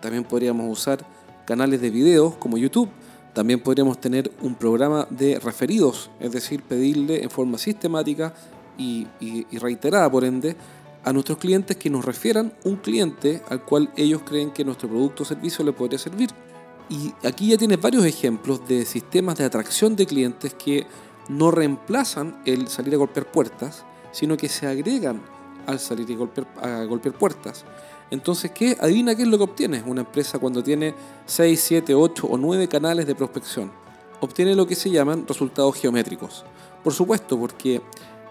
También 0.00 0.24
podríamos 0.24 0.70
usar 0.70 1.04
canales 1.44 1.80
de 1.80 1.90
videos 1.90 2.34
como 2.34 2.58
YouTube. 2.58 2.88
También 3.32 3.60
podríamos 3.60 4.00
tener 4.00 4.30
un 4.42 4.56
programa 4.56 5.06
de 5.10 5.38
referidos, 5.38 6.10
es 6.20 6.32
decir, 6.32 6.62
pedirle 6.62 7.22
en 7.22 7.30
forma 7.30 7.56
sistemática 7.56 8.34
y, 8.76 9.06
reiterada, 9.58 10.10
por 10.10 10.24
ende, 10.24 10.56
a 11.04 11.12
nuestros 11.12 11.38
clientes 11.38 11.76
que 11.76 11.90
nos 11.90 12.04
refieran 12.04 12.54
un 12.64 12.76
cliente 12.76 13.42
al 13.48 13.64
cual 13.64 13.90
ellos 13.96 14.22
creen 14.24 14.50
que 14.50 14.64
nuestro 14.64 14.88
producto 14.88 15.22
o 15.22 15.26
servicio 15.26 15.64
le 15.64 15.72
podría 15.72 15.98
servir. 15.98 16.30
Y 16.88 17.12
aquí 17.26 17.48
ya 17.48 17.56
tienes 17.56 17.80
varios 17.80 18.04
ejemplos 18.04 18.66
de 18.68 18.84
sistemas 18.84 19.38
de 19.38 19.44
atracción 19.44 19.96
de 19.96 20.06
clientes 20.06 20.54
que 20.54 20.86
no 21.28 21.50
reemplazan 21.50 22.42
el 22.44 22.68
salir 22.68 22.94
a 22.94 22.98
golpear 22.98 23.30
puertas, 23.30 23.84
sino 24.10 24.36
que 24.36 24.48
se 24.48 24.66
agregan 24.66 25.22
al 25.66 25.78
salir 25.78 26.10
y 26.10 26.14
golpear, 26.14 26.46
a 26.60 26.84
golpear 26.84 27.16
puertas. 27.16 27.64
Entonces, 28.10 28.50
¿qué? 28.50 28.76
Adivina 28.78 29.14
qué 29.14 29.22
es 29.22 29.28
lo 29.28 29.38
que 29.38 29.44
obtiene 29.44 29.82
una 29.86 30.02
empresa 30.02 30.38
cuando 30.38 30.62
tiene 30.62 30.94
6, 31.24 31.60
7, 31.60 31.94
8 31.94 32.26
o 32.26 32.36
9 32.36 32.68
canales 32.68 33.06
de 33.06 33.14
prospección. 33.14 33.72
Obtiene 34.20 34.54
lo 34.54 34.66
que 34.66 34.74
se 34.74 34.90
llaman 34.90 35.26
resultados 35.26 35.76
geométricos. 35.76 36.44
Por 36.84 36.92
supuesto, 36.92 37.38
porque 37.38 37.80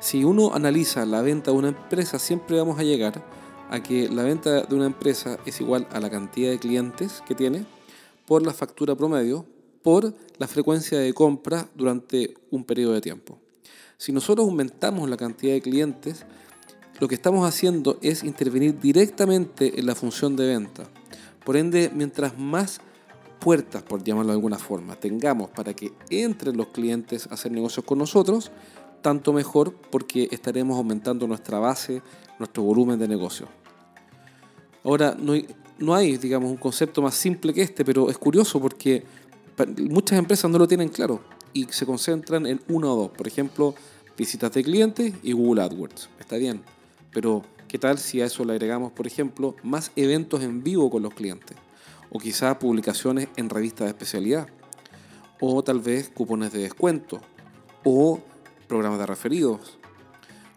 si 0.01 0.24
uno 0.24 0.53
analiza 0.53 1.05
la 1.05 1.22
venta 1.22 1.51
de 1.51 1.58
una 1.58 1.67
empresa, 1.70 2.17
siempre 2.17 2.58
vamos 2.58 2.79
a 2.79 2.84
llegar 2.84 3.24
a 3.70 3.81
que 3.84 4.10
la 4.10 4.24
venta 4.24 4.63
de 4.63 4.75
una 4.75 4.88
empresa 4.88 5.38
es 5.46 5.62
igual 5.62 5.88
a 5.91 6.00
la 6.00 6.10
cantidad 6.10 6.50
de 6.50 6.60
clientes 6.60 7.24
que 7.25 7.36
tiene 7.36 7.65
por 8.25 8.43
la 8.43 8.51
factura 8.51 8.96
promedio 8.96 9.46
por 9.84 10.13
la 10.39 10.48
frecuencia 10.48 11.00
de 11.00 11.13
compra 11.13 11.67
durante 11.75 12.34
un 12.50 12.63
periodo 12.63 12.93
de 12.93 13.01
tiempo. 13.01 13.39
Si 13.98 14.12
nosotros 14.12 14.48
aumentamos 14.48 15.08
la 15.08 15.17
cantidad 15.17 15.53
de 15.53 15.62
clientes, 15.62 16.25
lo 17.00 17.08
que 17.08 17.15
estamos 17.15 17.48
haciendo 17.48 18.00
es 18.01 18.24
intervenir 18.24 18.79
directamente 18.79 19.79
en 19.79 19.86
la 19.86 19.96
función 19.96 20.36
de 20.36 20.48
venta. 20.48 20.89
Por 21.46 21.58
ende, 21.58 21.91
mientras 21.93 22.38
más 22.38 22.81
puertas, 23.39 23.84
por 23.84 24.03
llamarlo 24.03 24.31
de 24.31 24.38
alguna 24.38 24.58
forma, 24.58 24.96
tengamos 24.96 25.51
para 25.51 25.74
que 25.75 25.93
entren 26.10 26.58
los 26.58 26.67
clientes 26.67 27.27
a 27.27 27.36
hacer 27.36 27.51
negocios 27.51 27.86
con 27.86 28.00
nosotros, 28.00 28.51
tanto 29.01 29.34
mejor 29.34 29.74
porque 29.74 30.27
estaremos 30.31 30.77
aumentando 30.77 31.27
nuestra 31.27 31.60
base, 31.60 32.01
nuestro 32.39 32.63
volumen 32.63 33.00
de 33.00 33.08
negocio. 33.08 33.48
Ahora, 34.84 35.15
no 35.17 35.34
hay, 35.34 35.48
no 35.77 35.93
hay, 35.93 36.17
digamos, 36.17 36.50
un 36.50 36.58
concepto 36.58 37.01
más 37.01 37.15
simple 37.15 37.53
que 37.53 37.62
este, 37.62 37.86
pero 37.86 38.10
es 38.10 38.17
curioso 38.17 38.60
porque 38.60 39.03
muchas 39.89 40.17
empresas 40.17 40.50
no 40.50 40.58
lo 40.58 40.67
tienen 40.67 40.89
claro 40.89 41.22
y 41.53 41.65
se 41.65 41.86
concentran 41.86 42.46
en 42.46 42.62
uno 42.70 42.93
o 42.93 42.96
dos. 42.96 43.12
Por 43.12 43.27
ejemplo, 43.27 43.75
visitas 44.17 44.51
de 44.53 44.63
clientes 44.63 45.13
y 45.24 45.34
Google 45.34 45.63
AdWords. 45.63 46.10
Está 46.20 46.38
bien. 46.38 46.63
Pero, 47.12 47.43
¿qué 47.67 47.77
tal 47.77 47.98
si 47.98 48.22
a 48.22 48.25
eso 48.25 48.46
le 48.46 48.53
agregamos, 48.53 48.91
por 48.91 49.08
ejemplo, 49.08 49.55
más 49.63 49.91
eventos 49.96 50.41
en 50.43 50.63
vivo 50.63 50.89
con 50.89 51.03
los 51.03 51.13
clientes? 51.13 51.58
O 52.10 52.20
quizá 52.20 52.58
publicaciones 52.60 53.27
en 53.36 53.50
revistas 53.50 53.86
de 53.86 53.91
especialidad. 53.91 54.48
O 55.39 55.63
tal 55.63 55.79
vez 55.79 56.10
cupones 56.10 56.53
de 56.53 56.60
descuento. 56.60 57.20
O 57.84 58.20
programas 58.72 59.00
de 59.00 59.06
referidos. 59.06 59.78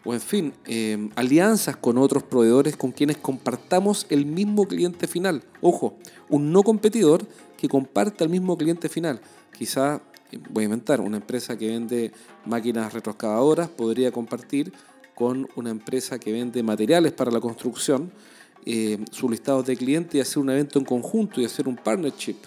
O 0.05 0.13
en 0.13 0.21
fin, 0.21 0.53
em, 0.65 1.09
alianzas 1.17 1.75
con 1.75 1.97
otros 1.97 2.23
proveedores 2.23 2.77
con 2.77 2.93
quienes 2.93 3.17
compartamos 3.17 4.05
el 4.09 4.25
mismo 4.25 4.65
cliente 4.67 5.05
final. 5.05 5.43
Ojo, 5.59 5.97
un 6.29 6.53
no 6.53 6.63
competidor 6.63 7.25
que 7.57 7.67
comparta 7.67 8.23
el 8.23 8.29
mismo 8.29 8.57
cliente 8.57 8.87
final. 8.87 9.19
Quizá, 9.57 10.01
voy 10.49 10.63
a 10.63 10.65
inventar, 10.65 11.01
una 11.01 11.17
empresa 11.17 11.57
que 11.57 11.67
vende 11.67 12.13
máquinas 12.45 12.93
retroexcavadoras 12.93 13.67
podría 13.67 14.13
compartir 14.13 14.71
con 15.13 15.49
una 15.57 15.71
empresa 15.71 16.17
que 16.17 16.31
vende 16.31 16.63
materiales 16.63 17.11
para 17.11 17.31
la 17.31 17.41
construcción, 17.41 18.11
eh, 18.65 19.03
sus 19.11 19.29
listados 19.29 19.65
de 19.65 19.75
clientes 19.75 20.15
y 20.15 20.21
hacer 20.21 20.37
un 20.37 20.51
evento 20.51 20.79
en 20.79 20.85
conjunto 20.85 21.41
y 21.41 21.45
hacer 21.45 21.67
un 21.67 21.75
partnership 21.75 22.37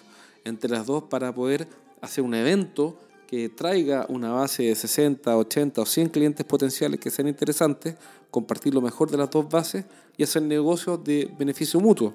entre 0.45 0.71
las 0.71 0.87
dos 0.87 1.05
para 1.05 1.35
poder 1.35 1.69
hacer 2.01 2.25
un 2.25 2.35
evento 2.35 2.97
que 3.29 3.51
traiga 3.51 4.07
una 4.09 4.33
base 4.33 4.63
de 4.63 4.75
60, 4.75 5.37
80 5.37 5.83
o 5.83 5.87
100 5.87 6.09
clientes 6.09 6.47
potenciales 6.47 6.99
que 6.99 7.11
sean 7.11 7.29
interesantes, 7.29 7.95
compartir 8.31 8.73
lo 8.73 8.81
mejor 8.81 9.11
de 9.11 9.19
las 9.19 9.31
dos 9.31 9.47
bases 9.51 9.85
y 10.17 10.23
hacer 10.23 10.43
negocios 10.43 11.05
de 11.05 11.31
beneficio 11.39 11.79
mutuo. 11.79 12.15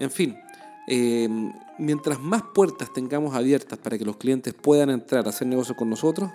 En 0.00 0.10
fin, 0.10 0.36
eh, 0.88 1.28
mientras 1.78 2.18
más 2.18 2.42
puertas 2.52 2.92
tengamos 2.92 3.36
abiertas 3.36 3.78
para 3.78 3.96
que 3.96 4.04
los 4.04 4.16
clientes 4.16 4.52
puedan 4.54 4.90
entrar 4.90 5.24
a 5.24 5.30
hacer 5.30 5.46
negocios 5.46 5.78
con 5.78 5.88
nosotros, 5.88 6.32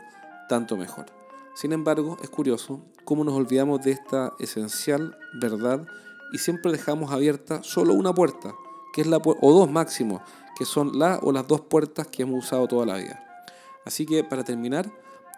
tanto 0.47 0.77
mejor. 0.77 1.07
Sin 1.53 1.73
embargo, 1.73 2.17
es 2.23 2.29
curioso 2.29 2.79
cómo 3.03 3.25
nos 3.25 3.33
olvidamos 3.33 3.81
de 3.81 3.91
esta 3.91 4.31
esencial 4.39 5.17
verdad 5.41 5.85
y 6.31 6.37
siempre 6.37 6.71
dejamos 6.71 7.11
abierta 7.11 7.63
solo 7.63 7.93
una 7.93 8.13
puerta, 8.13 8.55
que 8.93 9.01
es 9.01 9.07
la 9.07 9.17
o 9.17 9.53
dos 9.53 9.69
máximo, 9.69 10.21
que 10.57 10.63
son 10.63 10.97
la 10.97 11.19
o 11.21 11.33
las 11.33 11.45
dos 11.45 11.59
puertas 11.59 12.07
que 12.07 12.21
hemos 12.23 12.45
usado 12.45 12.65
toda 12.65 12.85
la 12.85 12.95
vida. 12.95 13.28
Así 13.85 14.05
que 14.05 14.23
para 14.23 14.43
terminar, 14.43 14.91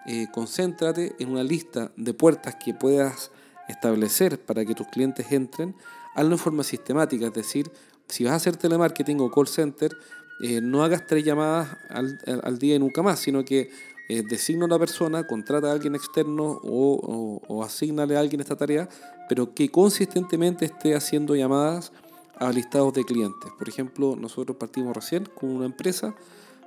eh, 0.05 0.27
concéntrate 0.31 1.15
en 1.19 1.29
una 1.29 1.43
lista 1.43 1.91
de 1.95 2.13
puertas 2.13 2.55
que 2.55 2.73
puedas 2.73 3.31
establecer 3.67 4.39
para 4.39 4.65
que 4.65 4.73
tus 4.73 4.87
clientes 4.87 5.31
entren, 5.31 5.75
hazlo 6.15 6.33
en 6.33 6.39
forma 6.39 6.63
sistemática, 6.63 7.27
es 7.27 7.33
decir, 7.33 7.71
si 8.07 8.23
vas 8.23 8.33
a 8.33 8.35
hacer 8.37 8.57
telemarketing 8.57 9.21
o 9.21 9.31
call 9.31 9.47
center, 9.47 9.95
eh, 10.43 10.59
no 10.59 10.83
hagas 10.83 11.05
tres 11.05 11.23
llamadas 11.23 11.77
al, 11.89 12.19
al, 12.43 12.57
día 12.57 12.75
y 12.75 12.79
nunca 12.79 13.03
más, 13.03 13.19
sino 13.19 13.45
que 13.45 13.69
eh, 14.09 14.23
designa 14.27 14.63
a 14.63 14.65
una 14.65 14.79
persona, 14.79 15.25
contrata 15.25 15.69
a 15.69 15.71
alguien 15.71 15.95
externo 15.95 16.59
o, 16.63 17.41
o, 17.47 17.63
asignale 17.63 18.17
a 18.17 18.19
alguien 18.19 18.41
esta 18.41 18.57
tarea, 18.57 18.89
pero 19.29 19.53
que 19.53 19.69
consistentemente 19.69 20.65
esté 20.65 20.95
haciendo 20.95 21.35
llamadas 21.35 21.93
a 22.35 22.51
listados 22.51 22.93
de 22.93 23.05
clientes. 23.05 23.51
Por 23.57 23.69
ejemplo, 23.69 24.17
nosotros 24.17 24.57
partimos 24.57 24.95
recién 24.95 25.25
con 25.25 25.51
una 25.51 25.65
empresa 25.65 26.15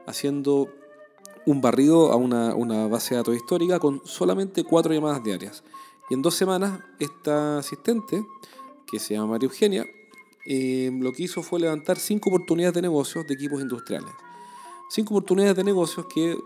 haciendo 0.07 0.69
un 1.47 1.61
barrido 1.61 2.13
a 2.13 2.17
una, 2.17 2.55
una 2.55 2.87
base 2.89 3.11
de 3.11 3.17
datos 3.17 3.37
histórica 3.37 3.79
con 3.79 4.01
solamente 4.05 4.65
cuatro 4.65 4.93
llamadas 4.93 5.23
diarias. 5.23 5.63
Y 6.11 6.15
en 6.15 6.23
dos 6.23 6.35
semanas, 6.35 6.81
esta 6.99 7.59
asistente, 7.59 8.25
que 8.87 8.99
se 8.99 9.15
llama 9.15 9.33
María 9.33 9.49
Eugenia, 9.49 9.87
eh, 10.47 10.91
lo 11.01 11.13
que 11.13 11.25
hizo 11.25 11.43
fue 11.43 11.61
levantar 11.61 11.99
cinco 11.99 12.29
oportunidades 12.29 12.75
de 12.75 12.83
negocios 12.83 13.27
de 13.27 13.35
equipos 13.35 13.61
industriales. 13.61 14.13
Cinco 14.91 15.15
oportunidades 15.15 15.57
de 15.57 15.65
negocios 15.65 16.07
que 16.13 16.37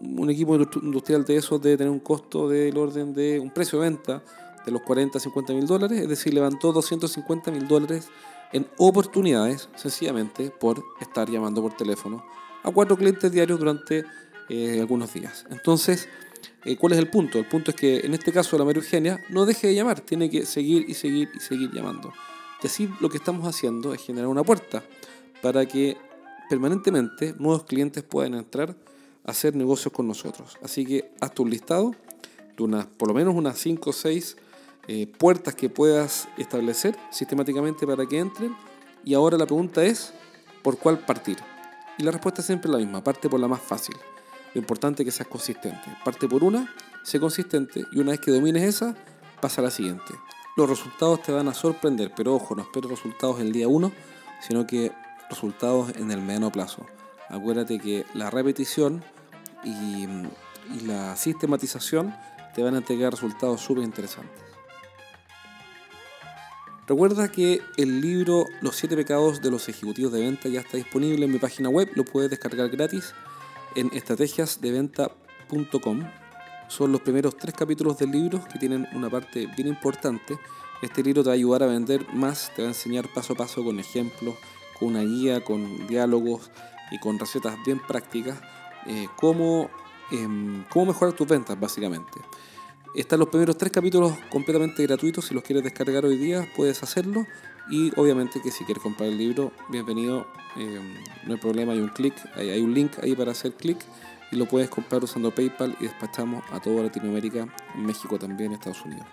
un 0.00 0.30
equipo 0.30 0.56
industrial 0.56 1.24
de 1.24 1.36
esos 1.36 1.60
debe 1.60 1.76
tener 1.76 1.90
un 1.90 2.00
costo 2.00 2.48
del 2.48 2.76
orden 2.78 3.12
de 3.12 3.40
un 3.40 3.50
precio 3.50 3.80
de 3.80 3.90
venta 3.90 4.22
de 4.64 4.72
los 4.72 4.82
40 4.82 5.18
a 5.18 5.20
50 5.20 5.52
mil 5.54 5.66
dólares, 5.66 6.00
es 6.00 6.08
decir, 6.08 6.32
levantó 6.32 6.72
250 6.72 7.50
mil 7.50 7.66
dólares 7.66 8.08
en 8.52 8.66
oportunidades, 8.78 9.68
sencillamente 9.76 10.50
por 10.50 10.82
estar 11.00 11.28
llamando 11.28 11.60
por 11.62 11.74
teléfono 11.74 12.24
a 12.62 12.70
cuatro 12.70 12.96
clientes 12.96 13.30
diarios 13.30 13.58
durante 13.58 14.04
eh, 14.48 14.78
algunos 14.80 15.12
días. 15.12 15.44
Entonces, 15.50 16.08
eh, 16.64 16.76
¿cuál 16.76 16.92
es 16.92 16.98
el 16.98 17.08
punto? 17.08 17.38
El 17.38 17.46
punto 17.46 17.70
es 17.70 17.76
que 17.76 18.00
en 18.00 18.14
este 18.14 18.32
caso 18.32 18.58
la 18.58 18.64
María 18.64 19.20
no 19.28 19.46
deje 19.46 19.68
de 19.68 19.74
llamar, 19.74 20.00
tiene 20.00 20.30
que 20.30 20.46
seguir 20.46 20.88
y 20.88 20.94
seguir 20.94 21.30
y 21.34 21.40
seguir 21.40 21.70
llamando. 21.72 22.12
Y 22.62 22.66
así 22.66 22.90
lo 23.00 23.08
que 23.08 23.18
estamos 23.18 23.46
haciendo 23.46 23.94
es 23.94 24.02
generar 24.02 24.28
una 24.28 24.42
puerta 24.42 24.82
para 25.42 25.66
que 25.66 25.96
permanentemente 26.48 27.34
nuevos 27.38 27.64
clientes 27.64 28.02
puedan 28.02 28.34
entrar 28.34 28.74
a 29.24 29.30
hacer 29.30 29.54
negocios 29.54 29.92
con 29.92 30.08
nosotros. 30.08 30.58
Así 30.62 30.84
que 30.84 31.12
hazte 31.20 31.42
un 31.42 31.50
listado 31.50 31.94
de 32.56 32.62
unas, 32.64 32.86
por 32.86 33.08
lo 33.08 33.14
menos 33.14 33.34
unas 33.34 33.58
5 33.58 33.90
o 33.90 33.92
6 33.92 34.36
eh, 34.88 35.06
puertas 35.06 35.54
que 35.54 35.68
puedas 35.68 36.28
establecer 36.38 36.96
sistemáticamente 37.10 37.86
para 37.86 38.06
que 38.06 38.18
entren. 38.18 38.56
Y 39.04 39.14
ahora 39.14 39.36
la 39.36 39.46
pregunta 39.46 39.84
es, 39.84 40.12
¿por 40.62 40.78
cuál 40.78 40.98
partir? 40.98 41.36
Y 41.98 42.04
la 42.04 42.12
respuesta 42.12 42.40
es 42.40 42.46
siempre 42.46 42.70
la 42.70 42.78
misma, 42.78 43.02
parte 43.02 43.28
por 43.28 43.40
la 43.40 43.48
más 43.48 43.60
fácil. 43.60 43.96
Lo 44.54 44.60
importante 44.60 45.02
es 45.02 45.06
que 45.06 45.10
seas 45.10 45.28
consistente. 45.28 45.84
Parte 46.04 46.28
por 46.28 46.44
una, 46.44 46.72
sé 47.02 47.20
consistente 47.20 47.84
y 47.92 47.98
una 47.98 48.12
vez 48.12 48.20
que 48.20 48.30
domines 48.30 48.62
esa, 48.62 48.94
pasa 49.40 49.60
a 49.60 49.64
la 49.64 49.70
siguiente. 49.70 50.14
Los 50.56 50.68
resultados 50.68 51.22
te 51.22 51.32
van 51.32 51.48
a 51.48 51.54
sorprender, 51.54 52.12
pero 52.16 52.34
ojo, 52.34 52.54
no 52.54 52.62
esperes 52.62 52.90
resultados 52.90 53.40
el 53.40 53.52
día 53.52 53.68
1, 53.68 53.92
sino 54.40 54.66
que 54.66 54.92
resultados 55.28 55.90
en 55.96 56.10
el 56.10 56.20
mediano 56.20 56.50
plazo. 56.50 56.86
Acuérdate 57.28 57.78
que 57.78 58.06
la 58.14 58.30
repetición 58.30 59.04
y, 59.64 60.06
y 60.74 60.80
la 60.86 61.16
sistematización 61.16 62.14
te 62.54 62.62
van 62.62 62.74
a 62.74 62.78
entregar 62.78 63.12
resultados 63.12 63.60
súper 63.60 63.84
interesantes. 63.84 64.47
Recuerda 66.88 67.28
que 67.28 67.60
el 67.76 68.00
libro 68.00 68.46
Los 68.62 68.76
siete 68.76 68.96
pecados 68.96 69.42
de 69.42 69.50
los 69.50 69.68
ejecutivos 69.68 70.10
de 70.10 70.20
venta 70.20 70.48
ya 70.48 70.60
está 70.60 70.78
disponible 70.78 71.26
en 71.26 71.32
mi 71.32 71.38
página 71.38 71.68
web, 71.68 71.90
lo 71.94 72.06
puedes 72.06 72.30
descargar 72.30 72.70
gratis 72.70 73.12
en 73.74 73.90
estrategiasdeventa.com. 73.92 76.10
Son 76.68 76.90
los 76.90 77.02
primeros 77.02 77.36
tres 77.36 77.54
capítulos 77.54 77.98
del 77.98 78.12
libro 78.12 78.42
que 78.50 78.58
tienen 78.58 78.88
una 78.94 79.10
parte 79.10 79.46
bien 79.54 79.68
importante. 79.68 80.38
Este 80.80 81.02
libro 81.02 81.22
te 81.22 81.28
va 81.28 81.34
a 81.34 81.36
ayudar 81.36 81.62
a 81.62 81.66
vender 81.66 82.06
más, 82.14 82.50
te 82.56 82.62
va 82.62 82.68
a 82.68 82.70
enseñar 82.70 83.12
paso 83.12 83.34
a 83.34 83.36
paso 83.36 83.62
con 83.62 83.78
ejemplos, 83.78 84.36
con 84.78 84.88
una 84.88 85.02
guía, 85.02 85.44
con 85.44 85.86
diálogos 85.88 86.50
y 86.90 86.98
con 87.00 87.18
recetas 87.18 87.58
bien 87.66 87.82
prácticas, 87.86 88.40
eh, 88.86 89.08
cómo, 89.16 89.68
em, 90.10 90.64
cómo 90.70 90.86
mejorar 90.86 91.12
tus 91.12 91.28
ventas 91.28 91.60
básicamente. 91.60 92.18
Están 92.94 93.18
los 93.18 93.28
primeros 93.28 93.56
tres 93.56 93.70
capítulos 93.70 94.14
completamente 94.30 94.82
gratuitos. 94.86 95.26
Si 95.26 95.34
los 95.34 95.42
quieres 95.42 95.62
descargar 95.62 96.04
hoy 96.04 96.16
día, 96.16 96.48
puedes 96.56 96.82
hacerlo. 96.82 97.26
Y 97.70 97.92
obviamente 97.96 98.40
que 98.40 98.50
si 98.50 98.64
quieres 98.64 98.82
comprar 98.82 99.10
el 99.10 99.18
libro, 99.18 99.52
bienvenido. 99.68 100.26
Eh, 100.56 100.80
no 101.26 101.34
hay 101.34 101.38
problema, 101.38 101.72
hay 101.72 101.80
un 101.80 101.90
clic, 101.90 102.14
hay, 102.34 102.60
un 102.60 102.72
link 102.72 102.92
ahí 103.02 103.14
para 103.14 103.32
hacer 103.32 103.52
clic. 103.52 103.78
Y 104.32 104.36
lo 104.36 104.46
puedes 104.46 104.70
comprar 104.70 105.04
usando 105.04 105.30
PayPal 105.30 105.76
y 105.80 105.84
despachamos 105.84 106.42
a 106.50 106.60
toda 106.60 106.82
Latinoamérica, 106.82 107.46
México 107.76 108.18
también, 108.18 108.52
Estados 108.52 108.82
Unidos. 108.84 109.06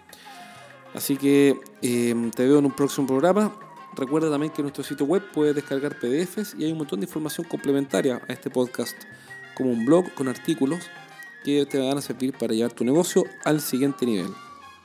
Así 0.94 1.18
que 1.18 1.60
eh, 1.82 2.32
te 2.34 2.48
veo 2.48 2.60
en 2.60 2.66
un 2.66 2.72
próximo 2.72 3.08
programa. 3.08 3.54
Recuerda 3.94 4.30
también 4.30 4.52
que 4.52 4.62
en 4.62 4.66
nuestro 4.66 4.84
sitio 4.84 5.06
web 5.06 5.24
puedes 5.34 5.56
descargar 5.56 6.00
PDFs 6.00 6.56
y 6.58 6.66
hay 6.66 6.72
un 6.72 6.80
montón 6.80 7.00
de 7.02 7.06
información 7.06 7.46
complementaria 7.48 8.22
a 8.28 8.34
este 8.34 8.50
podcast, 8.50 8.96
como 9.56 9.72
un 9.72 9.86
blog 9.86 10.14
con 10.14 10.28
artículos 10.28 10.90
que 11.46 11.66
te 11.68 11.78
van 11.78 12.00
a 12.00 12.02
servir 12.02 12.36
para 12.36 12.54
llevar 12.54 12.74
tu 12.74 12.84
negocio 12.84 13.24
al 13.44 13.62
siguiente 13.62 14.06
nivel. 14.06 14.34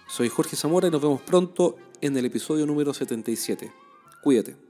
Soy 0.08 0.28
Jorge 0.28 0.56
Zamora 0.56 0.88
y 0.88 0.90
nos 0.90 1.00
vemos 1.00 1.22
pronto 1.22 1.76
en 2.02 2.14
el 2.16 2.26
episodio 2.26 2.66
número 2.66 2.92
77. 2.92 3.72
Cuídate. 4.22 4.69